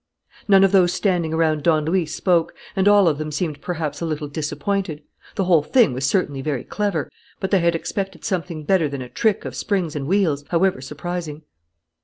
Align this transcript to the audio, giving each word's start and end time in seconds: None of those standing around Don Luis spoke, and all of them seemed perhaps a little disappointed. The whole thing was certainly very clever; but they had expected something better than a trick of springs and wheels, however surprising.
None 0.47 0.63
of 0.63 0.71
those 0.71 0.91
standing 0.93 1.31
around 1.31 1.61
Don 1.61 1.85
Luis 1.85 2.15
spoke, 2.15 2.55
and 2.75 2.87
all 2.87 3.07
of 3.07 3.19
them 3.19 3.31
seemed 3.31 3.61
perhaps 3.61 4.01
a 4.01 4.05
little 4.07 4.27
disappointed. 4.27 5.03
The 5.35 5.43
whole 5.43 5.61
thing 5.61 5.93
was 5.93 6.07
certainly 6.07 6.41
very 6.41 6.63
clever; 6.63 7.07
but 7.39 7.51
they 7.51 7.59
had 7.59 7.75
expected 7.75 8.25
something 8.25 8.63
better 8.63 8.89
than 8.89 9.03
a 9.03 9.09
trick 9.09 9.45
of 9.45 9.53
springs 9.55 9.95
and 9.95 10.07
wheels, 10.07 10.43
however 10.49 10.81
surprising. 10.81 11.43